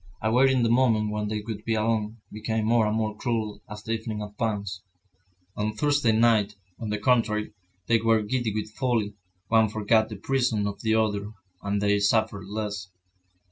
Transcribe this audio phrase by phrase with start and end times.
[0.19, 3.91] Awaiting the moment when they would be alone, became more and more cruel as the
[3.91, 4.81] evening advanced.
[5.55, 7.53] On Thursday night, on the contrary,
[7.85, 9.13] they were giddy with folly,
[9.49, 12.89] one forgot the presence of the other, and they suffered less.